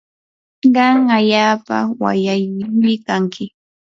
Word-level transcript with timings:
qam 0.75 0.97
allaapa 1.17 1.77
wayllaayumi 2.01 2.93
kanki. 3.07 3.45